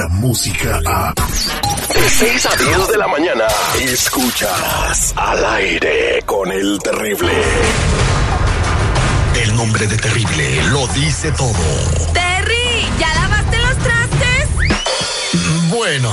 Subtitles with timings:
[0.00, 1.12] la música a...
[1.12, 3.44] De 6 a 10 de la mañana,
[3.82, 7.30] escuchas al aire con el terrible.
[9.42, 11.52] El nombre de terrible lo dice todo.
[12.14, 12.88] ¡Terry!
[12.98, 14.48] ¿Ya lavaste los trastes?
[15.68, 16.10] Bueno,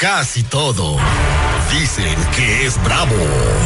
[0.00, 0.96] casi todo.
[1.72, 3.16] Dicen que es bravo.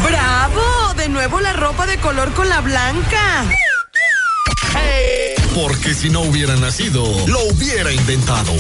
[0.07, 0.95] ¡Bravo!
[0.97, 3.45] De nuevo la ropa de color con la blanca.
[5.55, 8.52] Porque si no hubiera nacido, lo hubiera inventado.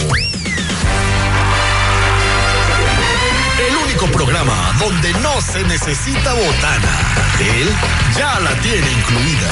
[4.10, 6.98] Programa donde no se necesita botana.
[7.40, 7.68] Él
[8.16, 9.50] ya la tiene incluida.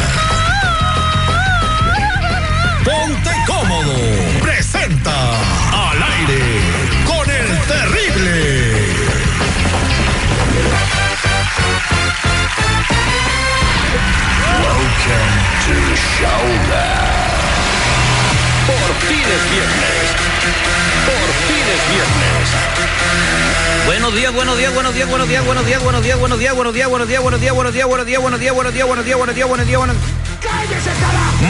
[2.85, 3.95] Ponte cómodo.
[4.43, 5.13] Presenta
[5.91, 6.61] al aire
[7.05, 8.73] con el terrible.
[14.63, 16.03] Welcome to.
[18.67, 20.07] Por fin es viernes.
[21.07, 23.52] Por fin es viernes.
[23.87, 26.79] Buenos días, buenos días, buenos días, buenos días, buenos días, buenos días, buenos días, buenos
[26.79, 29.19] días, buenos días, buenos días, buenos días, buenos días, buenos días, buenos días, buenos días,
[29.19, 29.97] buenos días, buenos días, buenos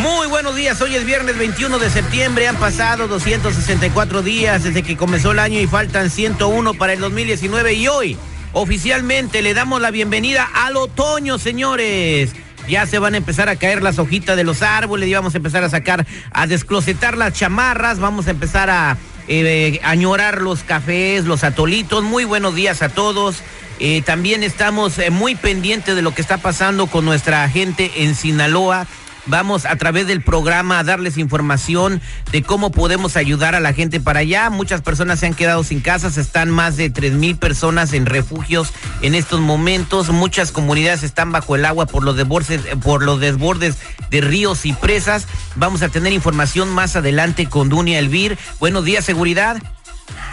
[0.00, 4.96] Muy buenos días, hoy es viernes 21 de septiembre, han pasado 264 días desde que
[4.96, 8.16] comenzó el año y faltan 101 para el 2019 y hoy
[8.52, 12.32] oficialmente le damos la bienvenida al otoño, señores.
[12.68, 15.36] Ya se van a empezar a caer las hojitas de los árboles y vamos a
[15.36, 18.96] empezar a sacar, a desclosetar las chamarras, vamos a empezar a
[19.28, 22.02] eh, añorar los cafés, los atolitos.
[22.04, 23.42] Muy buenos días a todos.
[23.78, 28.14] Eh, también estamos eh, muy pendientes de lo que está pasando con nuestra gente en
[28.14, 28.86] Sinaloa.
[29.26, 32.00] Vamos a través del programa a darles información
[32.32, 34.50] de cómo podemos ayudar a la gente para allá.
[34.50, 38.72] Muchas personas se han quedado sin casas, están más de tres mil personas en refugios
[39.00, 40.10] en estos momentos.
[40.10, 43.76] Muchas comunidades están bajo el agua por los desbordes, por los desbordes
[44.10, 45.28] de ríos y presas.
[45.54, 48.36] Vamos a tener información más adelante con Dunia Elvir.
[48.58, 49.62] Buenos días, seguridad.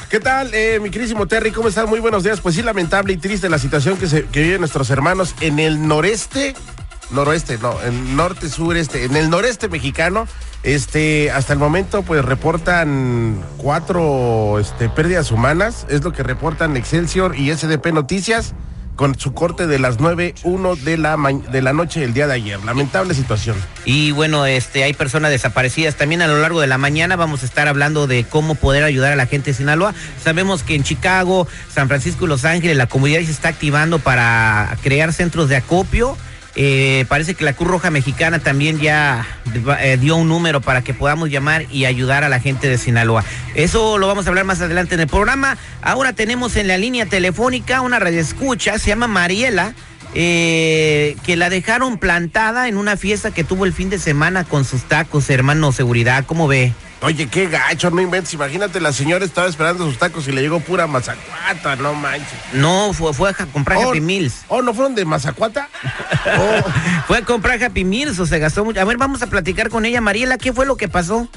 [0.10, 1.52] ¿Qué tal, eh, mi querísimo Terry?
[1.52, 1.88] ¿Cómo están?
[1.88, 2.42] Muy buenos días.
[2.42, 5.88] Pues sí, lamentable y triste la situación que, se, que viven nuestros hermanos en el
[5.88, 6.56] noreste,
[7.12, 10.28] noroeste, no, en norte, sureste, en el noreste mexicano.
[10.64, 17.38] Este, hasta el momento, pues reportan cuatro este, pérdidas humanas, es lo que reportan Excelsior
[17.38, 18.54] y SDP Noticias
[19.00, 21.16] con su corte de las 9.1 de la,
[21.50, 22.62] de la noche del día de ayer.
[22.66, 23.56] Lamentable situación.
[23.86, 25.96] Y bueno, este, hay personas desaparecidas.
[25.96, 29.14] También a lo largo de la mañana vamos a estar hablando de cómo poder ayudar
[29.14, 29.94] a la gente de Sinaloa.
[30.22, 34.78] Sabemos que en Chicago, San Francisco y Los Ángeles la comunidad se está activando para
[34.84, 36.18] crear centros de acopio.
[36.62, 39.26] Eh, parece que la Cruz Roja Mexicana también ya
[39.80, 43.24] eh, dio un número para que podamos llamar y ayudar a la gente de Sinaloa.
[43.56, 45.58] Eso lo vamos a hablar más adelante en el programa.
[45.82, 49.74] Ahora tenemos en la línea telefónica una radioescucha, se llama Mariela
[50.16, 54.66] eh, que la dejaron plantada en una fiesta que tuvo el fin de semana con
[54.66, 56.74] sus tacos, hermano, seguridad, ¿cómo ve?
[57.02, 58.34] Oye, qué gacho, no inventes.
[58.34, 62.28] Imagínate, la señora estaba esperando sus tacos y le llegó pura mazacuata, no manches.
[62.52, 64.44] No, fue, fue a comprar Oh, Happy Meals.
[64.50, 65.70] Oh, ¿no fueron de mazacuata?
[66.38, 66.70] Oh,
[67.08, 68.82] Fue a comprar Happy Meals o se gastó mucho.
[68.82, 70.02] A ver, vamos a platicar con ella.
[70.02, 71.30] Mariela, ¿qué fue lo que pasó?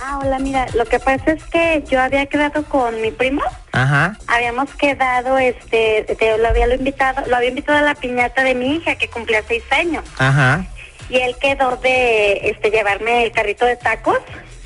[0.00, 3.42] Ah, hola, mira, lo que pasa es que yo había quedado con mi primo,
[3.72, 4.16] Ajá.
[4.28, 8.54] habíamos quedado, este, te- lo había lo invitado, lo había invitado a la piñata de
[8.54, 10.64] mi hija que cumplía seis años Ajá.
[11.08, 14.18] Y él quedó de, este, llevarme el carrito de tacos,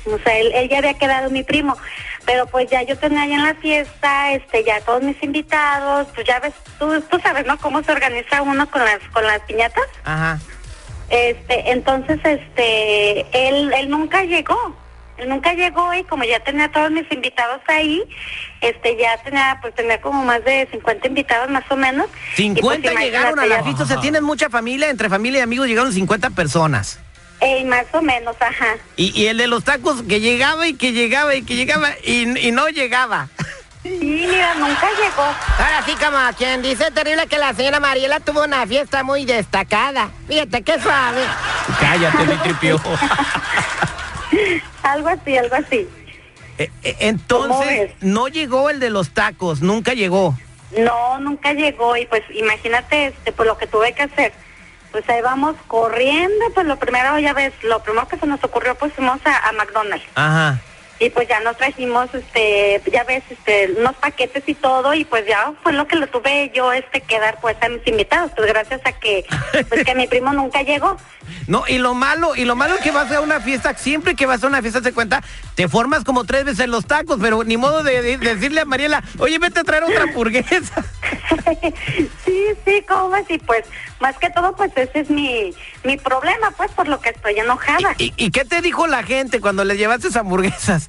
[0.05, 1.77] o sea, él, él ya había quedado mi primo,
[2.25, 6.25] pero pues ya yo tenía ya en la fiesta, este, ya todos mis invitados, pues
[6.27, 7.57] ya ves, tú, tú sabes, ¿no?
[7.57, 9.85] Cómo se organiza uno con las, con las piñatas.
[10.03, 10.39] Ajá.
[11.09, 14.75] Este, entonces, este, él, él nunca llegó.
[15.27, 18.03] Nunca llegó y como ya tenía todos mis invitados ahí,
[18.61, 22.07] este, ya tenía, pues tenía como más de 50 invitados más o menos.
[22.37, 25.43] Y, pues, 50 llegaron a la fiesta, o sea, tienes mucha familia, entre familia y
[25.43, 26.99] amigos llegaron 50 personas.
[27.39, 28.77] Eh, más o menos, ajá.
[28.95, 32.47] Y, y el de los tacos que llegaba y que llegaba y que llegaba y,
[32.47, 33.29] y no llegaba.
[33.83, 35.23] Sí, mira, nunca llegó.
[35.23, 40.11] Ahora sí, como quien dice, terrible que la señora Mariela tuvo una fiesta muy destacada.
[40.27, 41.23] Fíjate qué suave.
[41.79, 42.79] Cállate, mi tripio.
[44.83, 45.87] Algo así, algo así.
[46.57, 46.95] Eh, eh,
[47.27, 50.37] ¿Cómo Entonces, no llegó el de los tacos, nunca llegó.
[50.77, 54.33] No, nunca llegó y pues imagínate, este, pues lo que tuve que hacer.
[54.91, 58.75] Pues ahí vamos corriendo, pues lo primero, ya ves, lo primero que se nos ocurrió,
[58.75, 60.05] pues fuimos a, a McDonald's.
[60.15, 60.61] Ajá.
[61.01, 65.25] Y pues ya nos trajimos este ya ves este unos paquetes y todo y pues
[65.25, 68.47] ya fue lo que lo tuve yo este que dar pues a mis invitados pues
[68.47, 69.25] gracias a que
[69.67, 70.97] pues que mi primo nunca llegó
[71.47, 74.25] No, y lo malo, y lo malo es que vas a una fiesta, siempre que
[74.25, 75.23] vas a una fiesta se cuenta,
[75.55, 79.03] te formas como tres veces los tacos, pero ni modo de, de decirle a Mariela,
[79.17, 80.85] oye, vete a traer otra hamburguesa.
[82.25, 82.45] sí
[83.29, 83.65] y pues
[83.99, 85.53] más que todo pues ese es mi
[85.83, 89.39] mi problema pues por lo que estoy enojada ¿Y, y qué te dijo la gente
[89.41, 90.87] cuando les llevaste hamburguesas?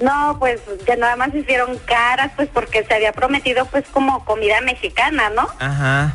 [0.00, 4.60] No, pues ya nada más hicieron caras, pues porque se había prometido pues como comida
[4.62, 5.46] mexicana, ¿no?
[5.58, 6.14] Ajá.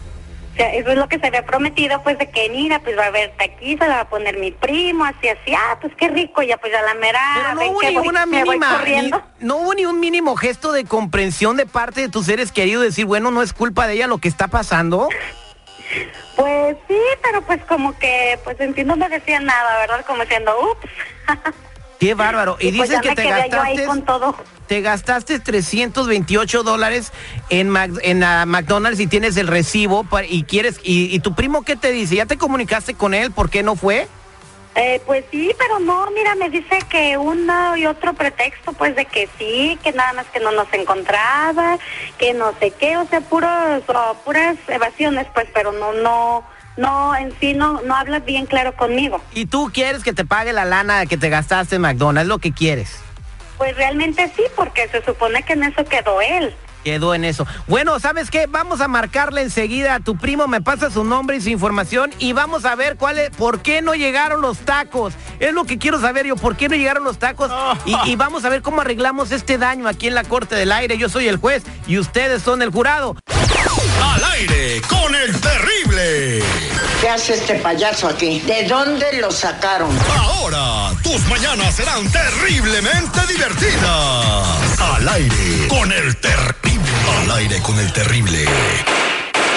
[0.56, 3.04] O sea, eso es lo que se había prometido, pues de que mira, pues va
[3.04, 6.42] a haber taquiza, la va a poner mi primo, así, así, ah, pues qué rico,
[6.44, 7.20] ya pues ya la mera.
[7.36, 9.12] Pero no hubo ni voy- una me voy mínima, ni-
[9.46, 13.06] no hubo ni un mínimo gesto de comprensión de parte de tus seres queridos, decir,
[13.06, 15.10] bueno, no es culpa de ella lo que está pasando.
[16.38, 20.06] Pues sí, pero pues como que, pues en fin no me decían nada, ¿verdad?
[20.08, 20.90] Como diciendo, ups.
[22.00, 22.58] Qué bárbaro.
[22.60, 24.36] Y, pues dices que te gastaste, con todo.
[24.68, 27.12] te gastaste 328 dólares
[27.50, 31.64] en, Mac- en ah, McDonald's y tienes el recibo y quieres, y, y tu primo
[31.64, 33.32] qué te dice, ¿ya te comunicaste con él?
[33.32, 34.08] ¿Por qué no fue?
[34.78, 39.06] Eh, pues sí, pero no, mira, me dice que uno y otro pretexto, pues de
[39.06, 41.80] que sí, que nada más que no nos encontraba,
[42.18, 46.44] que no sé qué, o sea, puros, o puras evasiones, pues, pero no, no,
[46.78, 49.22] no, en sí no, no hablas bien claro conmigo.
[49.34, 52.52] Y tú quieres que te pague la lana que te gastaste en McDonald's, lo que
[52.52, 53.00] quieres.
[53.58, 56.54] Pues realmente sí, porque se supone que en eso quedó él.
[56.86, 57.48] Quedó en eso.
[57.66, 58.46] Bueno, ¿sabes qué?
[58.48, 62.34] Vamos a marcarle enseguida a tu primo, me pasa su nombre y su información y
[62.34, 65.16] vamos a ver cuál es, por qué no llegaron los tacos.
[65.40, 67.52] Es lo que quiero saber yo, por qué no llegaron los tacos
[67.86, 71.00] y, y vamos a ver cómo arreglamos este daño aquí en la Corte del Aire.
[71.00, 73.16] Yo soy el juez y ustedes son el jurado.
[74.04, 76.44] Al aire con el terrible.
[77.02, 78.42] ¿Qué hace este payaso aquí?
[78.42, 79.90] ¿De dónde lo sacaron?
[80.16, 84.75] Ahora tus mañanas serán terriblemente divertidas.
[84.94, 86.92] Al aire con el terrible.
[87.22, 88.46] Al aire con el terrible.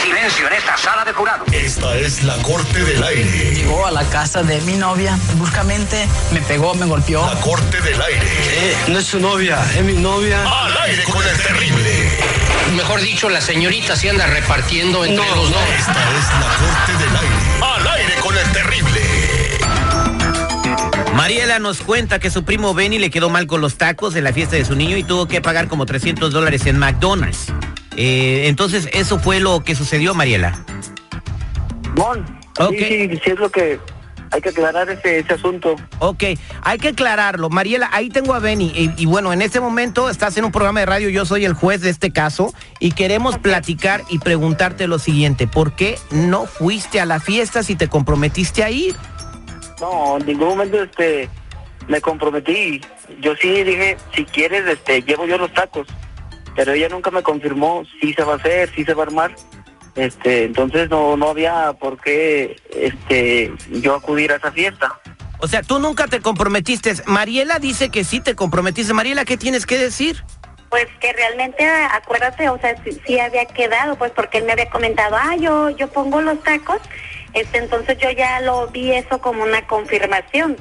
[0.02, 1.44] Silencio en esta sala de jurado.
[1.52, 3.54] Esta es la Corte del Aire.
[3.54, 7.26] Llegó a la casa de mi novia bruscamente, me pegó, me golpeó.
[7.26, 8.76] La Corte del Aire.
[8.88, 10.42] no es su novia, es mi novia.
[10.42, 12.10] Al aire con el terrible.
[12.76, 15.62] Mejor dicho, la señorita se anda repartiendo entre No, los dos.
[15.78, 17.67] Esta es la Corte del Aire.
[21.28, 24.32] Mariela nos cuenta que su primo Benny le quedó mal con los tacos en la
[24.32, 27.52] fiesta de su niño y tuvo que pagar como 300 dólares en McDonald's.
[27.98, 30.58] Eh, entonces, eso fue lo que sucedió, Mariela.
[31.94, 32.24] Bon,
[32.58, 32.70] Ok.
[32.78, 33.78] sí, sí, sí es lo que
[34.30, 35.76] hay que aclarar ese, ese asunto.
[35.98, 36.24] Ok,
[36.62, 37.50] hay que aclararlo.
[37.50, 38.72] Mariela, ahí tengo a Benny.
[38.74, 41.52] Y, y bueno, en este momento estás en un programa de radio, yo soy el
[41.52, 45.46] juez de este caso y queremos platicar y preguntarte lo siguiente.
[45.46, 48.96] ¿Por qué no fuiste a la fiesta si te comprometiste a ir?
[49.80, 51.28] No, en ningún momento este
[51.86, 52.80] me comprometí.
[53.20, 55.86] Yo sí dije, si quieres, este, llevo yo los tacos.
[56.54, 59.34] Pero ella nunca me confirmó si se va a hacer, si se va a armar.
[59.94, 65.00] Este, entonces no, no había por qué este, yo acudir a esa fiesta.
[65.40, 66.94] O sea, tú nunca te comprometiste.
[67.06, 68.92] Mariela dice que sí te comprometiste.
[68.92, 70.24] Mariela, ¿qué tienes que decir?
[70.68, 74.68] Pues que realmente, acuérdate, o sea, sí, sí había quedado, pues porque él me había
[74.68, 76.80] comentado, ah, yo, yo pongo los tacos,
[77.34, 80.56] este, entonces yo ya lo vi eso como una confirmación.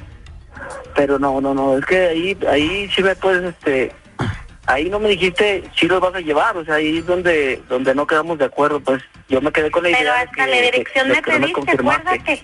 [0.94, 3.92] Pero no, no, no, es que ahí, ahí sí me puedes, este,
[4.66, 7.94] ahí no me dijiste si los vas a llevar, o sea, ahí es donde, donde
[7.94, 10.50] no quedamos de acuerdo, pues yo me quedé con la idea Pero de hasta que-
[10.50, 12.08] la dirección de me no pediste, confirmaste.
[12.08, 12.42] acuérdate.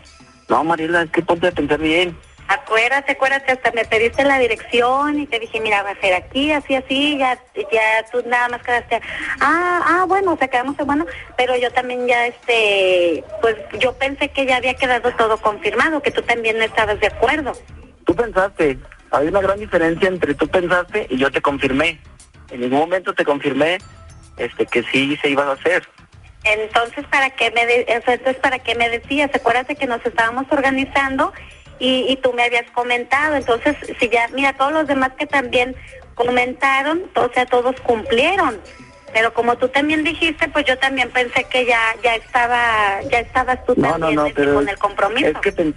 [0.49, 2.17] No, Mariela, es que ponte a pensar bien.
[2.47, 6.53] Acuérdate, acuérdate, hasta me pediste la dirección y te dije, mira, va a ser aquí,
[6.53, 7.39] así, así, ya,
[7.73, 9.01] ya tú nada más quedaste,
[9.41, 11.07] ah, ah, bueno, o sea, quedamos en bueno,
[11.39, 16.11] pero yo también ya, este, pues yo pensé que ya había quedado todo confirmado, que
[16.11, 17.53] tú también no estabas de acuerdo.
[18.05, 18.79] Tú pensaste,
[19.11, 21.99] hay una gran diferencia entre tú pensaste y yo te confirmé.
[22.51, 23.79] En ningún momento te confirmé
[24.37, 25.89] este que sí se iba a hacer.
[26.45, 29.31] Entonces, ¿para qué me, de- entonces, ¿para qué me decías?
[29.35, 31.33] Acuérdate que nos estábamos organizando
[31.79, 33.37] y, y tú me habías comentado.
[33.37, 35.75] Entonces, si ya, mira, todos los demás que también
[36.15, 38.61] comentaron, o sea, todos cumplieron.
[39.13, 43.65] Pero como tú también dijiste, pues yo también pensé que ya ya estaba ya estabas
[43.65, 45.29] tú No, no, también no, este, pero con el compromiso.
[45.29, 45.75] es que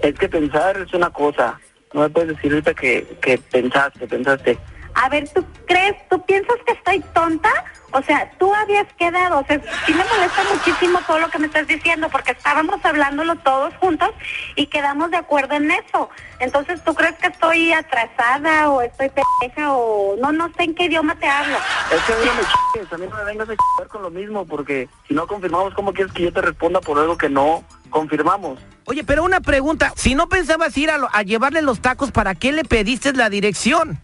[0.00, 1.60] es que pensar es una cosa.
[1.92, 4.58] No me puedes decir ahorita que, que pensaste, pensaste.
[4.94, 7.50] A ver, ¿tú crees, tú piensas que estoy tonta?
[7.92, 11.46] O sea, tú habías quedado, o sea, sí me molesta muchísimo todo lo que me
[11.46, 14.10] estás diciendo, porque estábamos hablándolo todos juntos
[14.54, 16.08] y quedamos de acuerdo en eso.
[16.38, 20.84] Entonces, ¿tú crees que estoy atrasada o estoy pendeja o no, no sé en qué
[20.84, 21.56] idioma te hablo?
[21.92, 24.02] Es que a mí no me chingues, a mí no me vengas a chingar con
[24.02, 27.28] lo mismo, porque si no confirmamos, ¿cómo quieres que yo te responda por algo que
[27.28, 28.60] no confirmamos?
[28.84, 29.92] Oye, pero una pregunta.
[29.96, 33.30] Si no pensabas ir a, lo- a llevarle los tacos, ¿para qué le pediste la
[33.30, 34.00] dirección?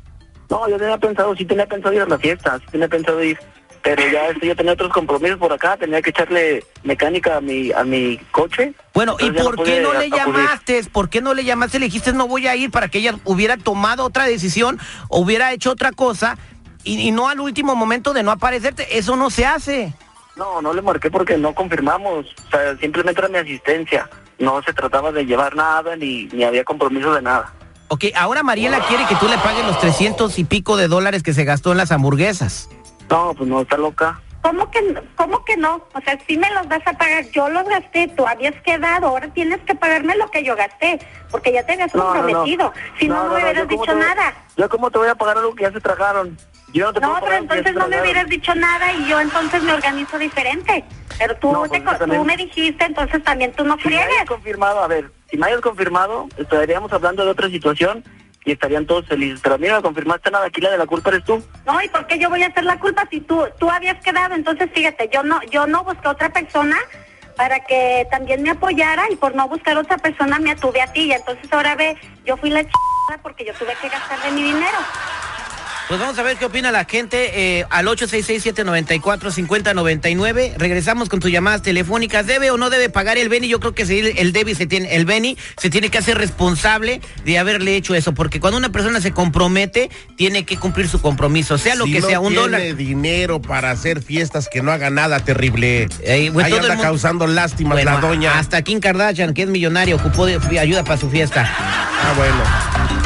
[0.50, 3.38] No, yo tenía pensado, sí tenía pensado ir a la fiesta, sí tenía pensado ir,
[3.82, 7.72] pero ya este, yo tenía otros compromisos por acá, tenía que echarle mecánica a mi
[7.72, 8.74] a mi coche.
[8.94, 10.14] Bueno, ¿y por qué no le acudir.
[10.14, 10.84] llamaste?
[10.92, 11.78] ¿Por qué no le llamaste?
[11.78, 15.52] Le dijiste no voy a ir para que ella hubiera tomado otra decisión o hubiera
[15.52, 16.36] hecho otra cosa
[16.84, 18.98] y, y no al último momento de no aparecerte.
[18.98, 19.94] Eso no se hace.
[20.36, 24.74] No, no le marqué porque no confirmamos, o sea, simplemente era mi asistencia, no se
[24.74, 27.54] trataba de llevar nada ni, ni había compromiso de nada.
[27.88, 31.32] Ok, ahora Mariela quiere que tú le pagues los 300 y pico de dólares que
[31.32, 32.68] se gastó en las hamburguesas.
[33.08, 34.20] No, pues no, está loca.
[34.42, 35.76] ¿Cómo que, no- ¿Cómo que no?
[35.92, 39.28] O sea, si me los vas a pagar, yo los gasté, tú habías quedado, ahora
[39.32, 40.98] tienes que pagarme lo que yo gasté,
[41.30, 42.20] porque ya te habías No, no, no.
[42.22, 42.72] comprometido.
[42.98, 44.34] Si no, no, me hubieras dicho te nada.
[44.56, 46.36] ¿Yo cómo te voy a pagar algo que ya se tragaron?
[46.72, 49.72] Yo no te No, pero entonces no me hubieras dicho nada y yo entonces me
[49.72, 50.84] organizo diferente.
[51.18, 54.06] Pero tú, No, te pues tú me dijiste, entonces también tú no Si me hayas
[54.08, 54.28] friegues.
[54.28, 58.04] confirmado, a ver, si me hayas confirmado, estaríamos hablando de otra situación
[58.44, 59.40] y estarían todos felices.
[59.42, 61.42] Pero a mí no me confirmaste nada, aquí la de la culpa eres tú.
[61.64, 64.34] No, ¿y por qué yo voy a hacer la culpa si tú tú habías quedado?
[64.34, 66.76] Entonces, fíjate, yo no yo no busqué otra persona
[67.36, 71.02] para que también me apoyara y por no buscar otra persona me atuve a ti.
[71.04, 72.70] Y entonces ahora ve, yo fui la ch
[73.22, 74.78] porque yo tuve que gastar de mi dinero.
[75.88, 80.54] Pues vamos a ver qué opina la gente eh, al 866-794-5099.
[80.58, 82.26] Regresamos con tus llamadas telefónicas.
[82.26, 83.46] ¿Debe o no debe pagar el Beni?
[83.46, 83.82] Yo creo que
[84.18, 88.12] el Debi se tiene, el Beni se tiene que hacer responsable de haberle hecho eso,
[88.14, 92.08] porque cuando una persona se compromete, tiene que cumplir su compromiso, sea lo que no
[92.08, 92.74] sea, un tiene dólar.
[92.76, 95.88] dinero para hacer fiestas que no haga nada terrible.
[96.02, 98.36] Ey, pues Ahí todo el anda mundo- causando lástimas Bueno, la doña.
[98.40, 101.48] Hasta Kim Kardashian, que es millonario, ocupó de ayuda para su fiesta.
[101.48, 103.05] Ah, bueno.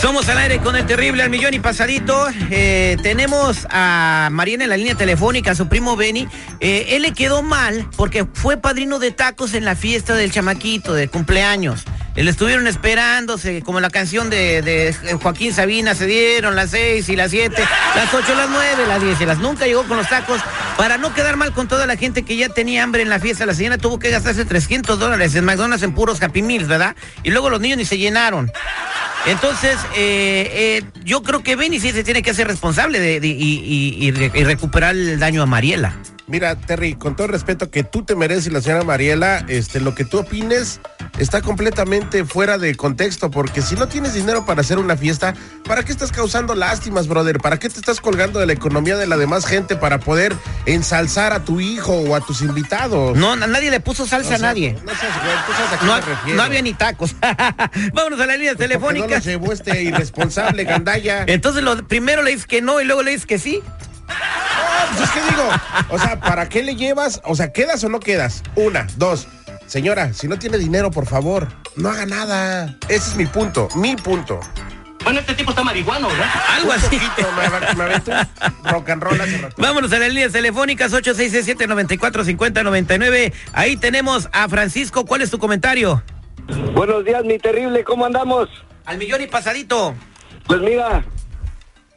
[0.00, 2.28] Somos al aire con el terrible al millón y pasadito.
[2.50, 6.28] Eh, tenemos a Mariana en la línea telefónica, a su primo Benny.
[6.60, 10.92] Eh, él le quedó mal porque fue padrino de tacos en la fiesta del chamaquito
[10.92, 11.84] de cumpleaños.
[12.14, 17.16] Le estuvieron esperándose, como la canción de, de Joaquín Sabina, se dieron las seis y
[17.16, 17.62] las siete,
[17.94, 20.40] las ocho, las nueve, las diez y las nunca llegó con los tacos.
[20.78, 23.44] Para no quedar mal con toda la gente que ya tenía hambre en la fiesta,
[23.44, 26.96] la señora tuvo que gastarse 300 dólares en McDonald's en puros Happy Meals, ¿verdad?
[27.22, 28.50] Y luego los niños ni se llenaron.
[29.26, 34.10] Entonces, eh, eh, yo creo que Benny sí se tiene que hacer responsable y, y
[34.44, 35.96] recuperar el daño a Mariela.
[36.28, 39.94] Mira, Terry, con todo el respeto que tú te mereces, la señora Mariela, este, lo
[39.94, 40.80] que tú opines
[41.18, 45.84] está completamente fuera de contexto, porque si no tienes dinero para hacer una fiesta, ¿para
[45.84, 47.38] qué estás causando lástimas, brother?
[47.38, 50.34] ¿Para qué te estás colgando de la economía de la demás gente para poder
[50.66, 53.16] ensalzar a tu hijo o a tus invitados?
[53.16, 54.72] No, nadie le puso salsa O a nadie.
[54.84, 56.36] No seas güey, tú sabes a qué No, me refiero.
[56.36, 57.14] no había ni tacos.
[57.94, 59.18] Vámonos a la línea Pues, ¿por qué No telefónica.
[59.18, 61.22] lo llevó este irresponsable gandalla.
[61.28, 63.62] Entonces, lo, primero le dices que no y luego le dices que sí.
[64.90, 65.48] Pues es que digo,
[65.90, 67.20] o sea, ¿para qué le llevas?
[67.24, 68.42] O sea, ¿quedas o no quedas?
[68.54, 69.26] Una, dos.
[69.66, 72.76] Señora, si no tiene dinero, por favor, no haga nada.
[72.88, 74.38] Ese es mi punto, mi punto.
[75.02, 76.26] Bueno, este tipo está marihuano, ¿verdad?
[76.56, 76.96] Algo Un así.
[76.96, 77.48] poquito, me,
[77.84, 78.00] me un
[78.72, 79.54] rock and roll hace rato.
[79.58, 83.32] Vámonos a las líneas telefónicas 866-794-5099.
[83.52, 85.04] Ahí tenemos a Francisco.
[85.04, 86.02] ¿Cuál es tu comentario?
[86.74, 88.48] Buenos días, mi terrible, ¿cómo andamos?
[88.84, 89.94] Al millón y pasadito.
[90.46, 91.04] Pues mira,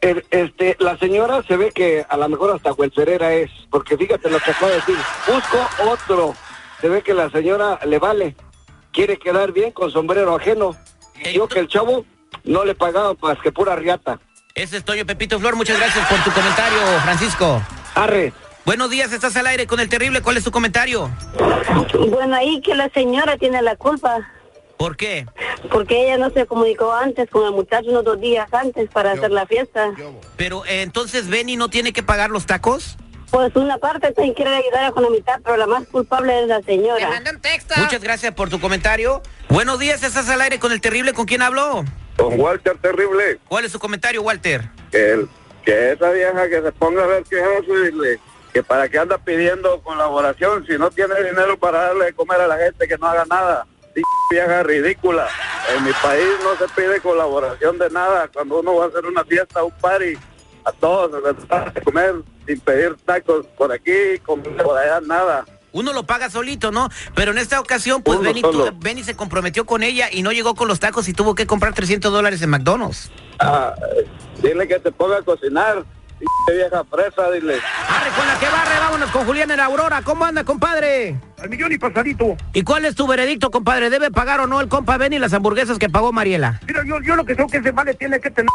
[0.00, 4.38] este, la señora se ve que a lo mejor hasta huelcerera es, porque fíjate lo
[4.40, 6.34] que acaba de decir, busco otro,
[6.80, 8.36] se ve que la señora le vale,
[8.92, 10.76] quiere quedar bien con sombrero ajeno,
[11.32, 12.04] yo que el chavo
[12.44, 14.18] no le pagaba más que pura riata.
[14.54, 15.56] Ese es Toño Pepito Flor.
[15.56, 17.62] Muchas gracias por tu comentario, Francisco.
[17.94, 18.32] Arre.
[18.64, 20.22] Buenos días, estás al aire con el terrible.
[20.22, 21.10] ¿Cuál es tu comentario?
[22.10, 24.18] Bueno, ahí que la señora tiene la culpa,
[24.80, 25.26] ¿Por qué?
[25.70, 29.30] porque ella no se comunicó antes con el muchacho unos dos días antes para hacer
[29.30, 29.92] la fiesta.
[30.38, 32.96] Pero eh, entonces Benny no tiene que pagar los tacos.
[33.30, 36.62] Pues una parte te quiere ayudar con la mitad, pero la más culpable es la
[36.62, 37.10] señora.
[37.76, 39.20] Muchas gracias por tu comentario.
[39.50, 41.12] Buenos días, estás al aire con el terrible.
[41.12, 41.84] ¿Con quién habló?
[42.16, 44.62] Con Walter Terrible, ¿Cuál es su comentario, Walter?
[44.90, 45.28] que, el-
[45.62, 48.18] que esa vieja que se ponga a ver qué es eso y le-
[48.54, 52.46] que para qué anda pidiendo colaboración si no tiene dinero para darle de comer a
[52.46, 53.66] la gente que no haga nada.
[54.30, 55.28] Vieja ridícula.
[55.76, 58.28] En mi país no se pide colaboración de nada.
[58.28, 60.14] Cuando uno va a hacer una fiesta, un party,
[60.64, 62.14] a todos se les de comer
[62.46, 65.44] sin pedir tacos por aquí, comer por allá, nada.
[65.72, 66.88] Uno lo paga solito, ¿no?
[67.14, 68.42] Pero en esta ocasión, pues Benny,
[68.78, 71.74] Benny se comprometió con ella y no llegó con los tacos y tuvo que comprar
[71.74, 73.10] 300 dólares en McDonald's.
[73.38, 73.74] Ah,
[74.42, 75.84] dile que te ponga a cocinar.
[76.46, 77.54] Vieja fresa, dile.
[77.54, 80.02] Arre con la que barre, vámonos con Julián en la Aurora.
[80.02, 81.16] ¿Cómo anda, compadre?
[81.40, 82.36] Al millón y pasadito.
[82.52, 83.88] ¿Y cuál es tu veredicto, compadre?
[83.88, 86.60] ¿Debe pagar o no el compa Benny las hamburguesas que pagó Mariela?
[86.66, 88.50] Mira, yo, yo lo que creo que ese vale tiene que tener,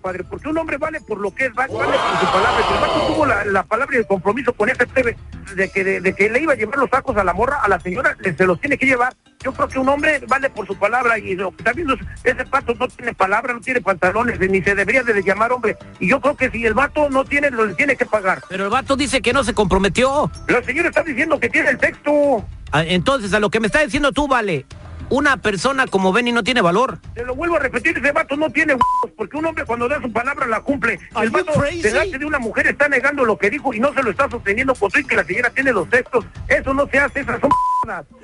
[0.00, 2.64] compadre, porque un hombre vale por lo que es, vale, vale por su palabra.
[2.74, 5.16] El vato tuvo la, la palabra y el compromiso con ese plebe
[5.54, 7.68] de que, de, de que le iba a llevar los tacos a la morra, a
[7.68, 9.14] la señora, le- se los tiene que llevar.
[9.42, 12.00] Yo creo que un hombre vale por su palabra y lo que está viendo es,
[12.24, 15.76] ese pato no tiene palabra, no tiene pantalones, ni se debería de llamar hombre.
[15.98, 18.42] Y yo creo que si el vato no tiene, lo le tiene que pagar.
[18.48, 20.30] Pero el vato dice que no se comprometió.
[20.48, 22.44] La señora está diciendo que tiene el texto.
[22.72, 24.66] Ah, Entonces, a lo que me está diciendo tú, vale.
[25.10, 26.98] Una persona como Benny no tiene valor.
[27.14, 30.00] Te lo vuelvo a repetir, ese vato no tiene huevos, porque un hombre cuando da
[30.00, 30.98] su palabra la cumple.
[31.20, 31.52] El vato
[31.82, 34.74] delante de una mujer está negando lo que dijo y no se lo está sosteniendo
[34.74, 36.24] con su que la señora tiene los textos.
[36.48, 37.50] Eso no se hace, esas son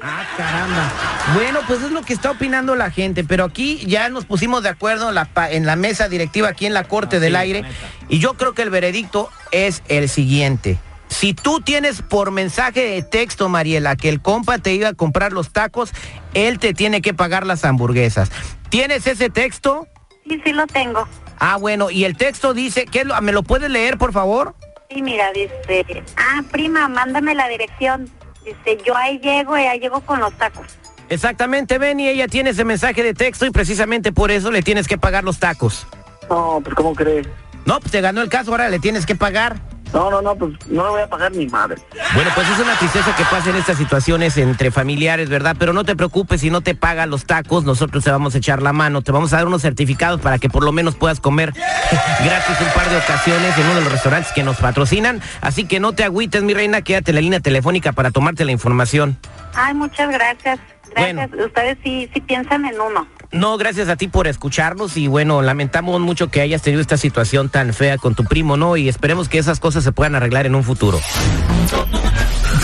[0.03, 0.93] Ah, caramba.
[1.35, 4.69] Bueno, pues es lo que está opinando la gente, pero aquí ya nos pusimos de
[4.69, 7.65] acuerdo en la, en la mesa directiva, aquí en la Corte del Aire,
[8.09, 10.79] y yo creo que el veredicto es el siguiente.
[11.09, 15.33] Si tú tienes por mensaje de texto, Mariela, que el compa te iba a comprar
[15.33, 15.93] los tacos,
[16.35, 18.31] él te tiene que pagar las hamburguesas.
[18.69, 19.87] ¿Tienes ese texto?
[20.29, 21.07] Sí, sí lo tengo.
[21.39, 24.55] Ah, bueno, y el texto dice, ¿qué es lo, ¿me lo puedes leer, por favor?
[24.91, 28.11] Sí, mira, dice, ah, prima, mándame la dirección.
[28.45, 30.67] Dice, yo ahí llego y ahí llego con los tacos.
[31.09, 34.99] Exactamente, Benny, ella tiene ese mensaje de texto y precisamente por eso le tienes que
[34.99, 35.87] pagar los tacos.
[36.29, 37.29] No, pues ¿cómo crees?
[37.65, 39.61] No, pues te ganó el caso, ahora le tienes que pagar.
[39.93, 41.81] No, no, no, pues no le voy a pagar ni madre.
[42.15, 45.57] Bueno, pues es una tristeza que pasen estas situaciones entre familiares, ¿verdad?
[45.59, 48.63] Pero no te preocupes, si no te pagan los tacos, nosotros te vamos a echar
[48.63, 51.53] la mano, te vamos a dar unos certificados para que por lo menos puedas comer
[52.25, 55.23] gratis un par de ocasiones en uno de los restaurantes que nos patrocinan.
[55.41, 58.53] Así que no te agüites, mi reina, quédate en la línea telefónica para tomarte la
[58.53, 59.19] información.
[59.55, 60.59] Ay, muchas gracias.
[60.95, 61.31] Gracias.
[61.45, 63.07] Ustedes sí, sí piensan en uno.
[63.33, 67.49] No, gracias a ti por escucharnos y bueno, lamentamos mucho que hayas tenido esta situación
[67.49, 68.77] tan fea con tu primo, ¿no?
[68.77, 71.01] Y esperemos que esas cosas se puedan arreglar en un futuro.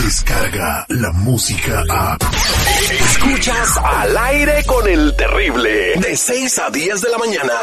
[0.03, 2.17] Descarga la música a...
[2.91, 7.53] Escuchas al aire con el terrible de 6 a 10 de la mañana.